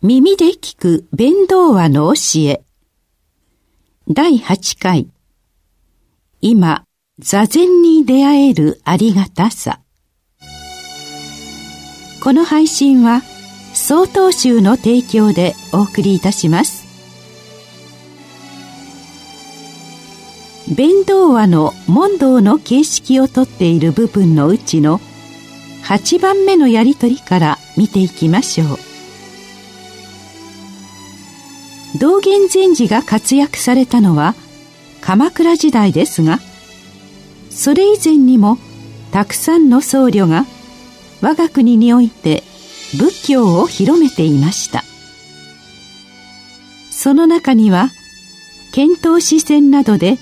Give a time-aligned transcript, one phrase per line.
[0.00, 2.62] 耳で聞く弁道話の教え。
[4.08, 5.08] 第8回。
[6.40, 6.84] 今
[7.18, 9.80] 座禅に出会えるありがたさ。
[12.22, 13.22] この配信は
[13.74, 16.86] 曹洞宗の提供でお送りいたします。
[20.72, 25.00] 弁道話の問答の形式をとっている部分のうちの
[25.82, 28.87] 8番目のやりとりから見ていきましょう。
[31.96, 34.34] 道元禅師が活躍されたのは
[35.00, 36.38] 鎌倉時代ですが
[37.50, 38.58] それ以前にも
[39.10, 40.44] たくさんの僧侶が
[41.22, 42.42] 我が国において
[42.96, 44.82] 仏教を広めていました。
[46.90, 47.90] その中には
[48.72, 50.18] 遣唐使船などで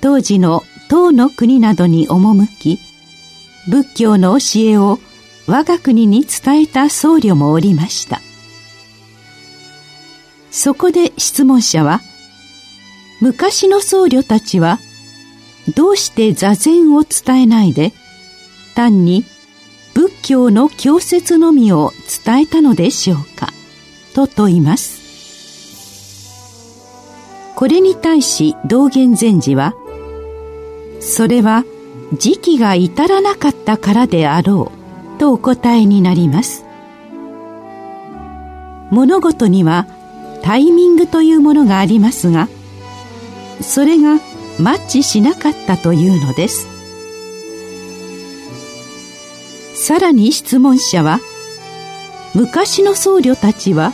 [0.00, 2.78] 当時の唐の国などに赴き
[3.68, 4.98] 仏教の教えを
[5.46, 8.21] 我が国に伝えた僧侶もおりました。
[10.52, 12.00] そこで質問者は
[13.20, 14.78] 昔の僧侶たちは
[15.74, 17.92] どうして座禅を伝えないで
[18.74, 19.24] 単に
[19.94, 21.92] 仏教の教説のみを
[22.24, 23.48] 伝えたのでしょうか
[24.14, 25.02] と問います。
[27.54, 29.74] これに対し道元禅師は
[31.00, 31.64] それは
[32.14, 34.72] 時期が至らなかったからであろ
[35.16, 36.64] うとお答えになります。
[38.90, 39.86] 物事には
[40.42, 42.48] タイミングというものがありますが
[43.60, 44.18] それが
[44.58, 46.66] マッチしなかったというのです。
[49.74, 51.18] さらに質問者は
[52.34, 53.92] 昔の僧侶たちは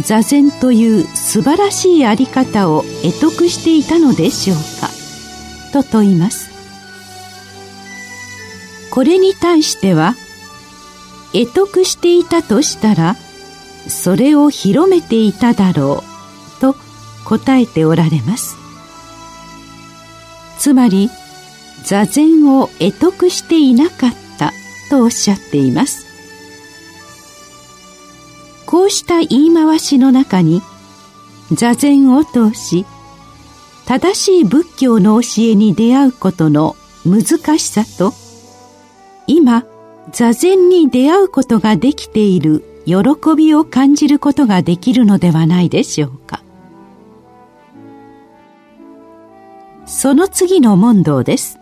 [0.00, 4.88] 座禅という素晴らしいあり方を得得していたのでしょうか
[5.72, 6.50] と問います。
[8.90, 10.14] これに対しては
[11.32, 13.16] 得得していたとしたら
[13.88, 16.02] それを広めていただろ
[16.58, 16.76] うと
[17.24, 18.56] 答えておられます。
[20.58, 21.10] つまり
[21.84, 24.52] 座禅を得得していなかった
[24.88, 26.06] とおっしゃっています。
[28.66, 30.62] こうした言い回しの中に
[31.52, 32.86] 座禅を通し
[33.86, 36.74] 正しい仏教の教えに出会うことの
[37.04, 38.14] 難しさと
[39.26, 39.64] 今
[40.10, 42.96] 座禅に出会うことができている喜
[43.36, 46.42] びを感じることができるのではないでしょうか。
[49.86, 51.58] その次の問答です。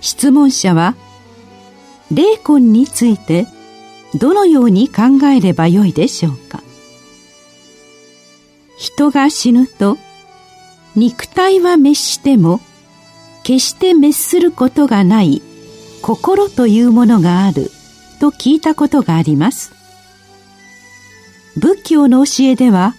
[0.00, 0.96] 質問者は
[2.12, 3.46] 霊魂について
[4.18, 6.62] どのように考えればよいでしょうか。
[8.76, 9.96] 人が死ぬと
[10.96, 12.60] 肉体は滅しても
[13.44, 15.40] 決して滅することがない
[16.02, 17.70] 心というものがある。
[18.22, 19.72] と聞いたことがあります。
[21.56, 22.94] 仏教の教えでは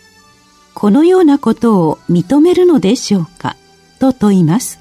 [0.74, 3.56] このようなことを認めるのでしょうか？
[4.00, 4.80] と問います。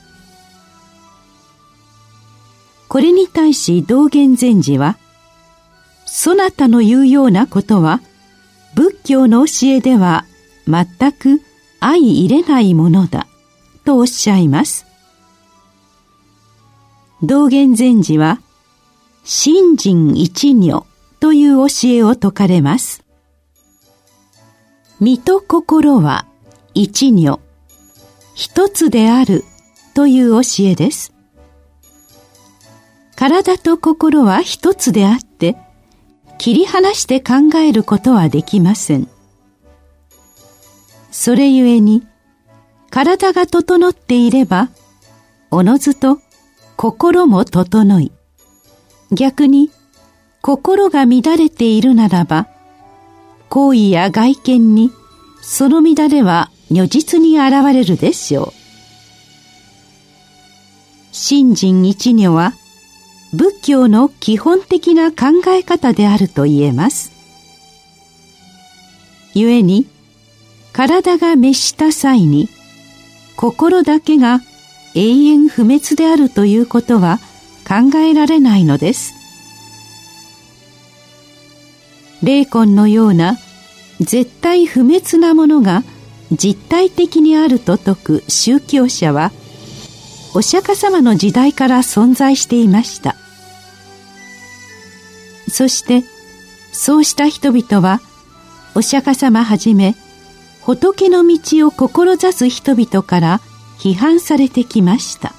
[2.89, 4.99] これに対し道元禅師は
[6.07, 8.01] そなたの言うようなことは
[8.75, 10.25] 仏教の教えでは
[10.67, 11.41] 全く
[11.79, 13.29] 相入れないものだ
[13.85, 14.87] とおっしゃいます。
[17.23, 18.41] 道元禅師は
[19.25, 20.85] 信心一如
[21.21, 23.05] という教えを説かれます。
[24.99, 26.27] 身と心は
[26.75, 27.41] 一如、
[28.35, 29.45] 一つである
[29.95, 31.13] という教えです。
[33.15, 35.57] 体と心は一つであって、
[36.39, 39.09] 切り離して考えることはできません。
[41.13, 42.05] それゆえに、
[42.91, 44.71] 体が整っていれば、
[45.53, 46.19] おのずと
[46.77, 48.11] 心も整い、
[49.13, 49.71] 逆に
[50.41, 52.49] 心が乱れているならば
[53.49, 54.91] 行為や外見に
[55.43, 58.53] その乱れは如実に現れるでしょう。
[61.13, 62.55] 信心一如は
[63.35, 67.13] 仏教の基本的な考え方であると言えます。
[69.35, 69.87] 故に
[70.73, 72.49] 体が滅した際に
[73.37, 74.41] 心だけが
[74.95, 77.19] 永遠不滅であるということは
[77.67, 79.15] 考えられないのです。
[82.23, 83.37] 霊魂のような
[84.01, 85.83] 絶対不滅なものが
[86.31, 89.33] 実体的にあると説く宗教者は
[90.35, 93.17] お釈迦様の時代から存在していました。
[95.49, 96.05] そして
[96.73, 98.01] そうした人々は
[98.75, 99.95] お釈迦様はじめ
[100.63, 103.41] 仏の道を志す人々から
[103.79, 105.35] 批判されてきました。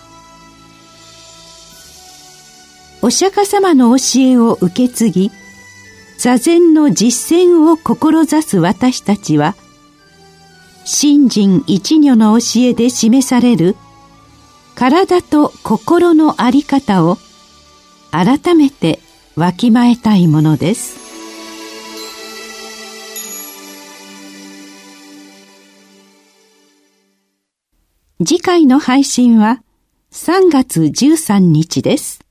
[3.05, 5.31] お釈迦様の教えを受け継ぎ
[6.17, 9.55] 座禅の実践を志す私たちは
[10.85, 13.75] 信心一如の教えで示される
[14.75, 17.17] 体と心の在り方を
[18.11, 18.99] 改めて
[19.35, 20.97] わきまえたいものです
[28.25, 29.61] 次回の配信は
[30.13, 32.22] 3月13日です。